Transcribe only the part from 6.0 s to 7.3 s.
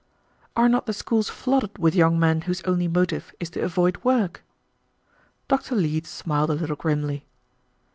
smiled a little grimly.